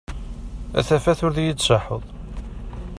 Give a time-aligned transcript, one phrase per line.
[0.79, 2.03] A tafat ur d i-d-tṣaḥeḍ.